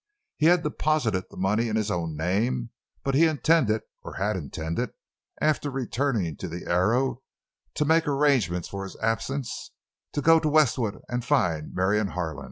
He 0.35 0.47
had 0.47 0.63
deposited 0.63 1.25
the 1.29 1.37
money 1.37 1.69
in 1.69 1.75
his 1.75 1.91
own 1.91 2.17
name, 2.17 2.71
but 3.03 3.13
he 3.13 3.27
intended—or 3.27 4.13
had 4.15 4.35
intended—after 4.35 5.69
returning 5.69 6.35
to 6.37 6.47
the 6.47 6.65
Arrow 6.65 7.21
to 7.75 7.85
make 7.85 8.07
arrangements 8.07 8.67
for 8.67 8.83
his 8.83 8.95
absence, 8.99 9.73
to 10.13 10.23
go 10.23 10.39
to 10.39 10.49
Westwood 10.49 11.01
to 11.07 11.21
find 11.21 11.75
Marion 11.75 12.07
Harlan. 12.07 12.39